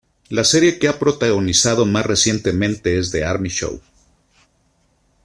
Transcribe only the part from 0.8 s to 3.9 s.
ha protagonizado más recientemente es "The Army Show".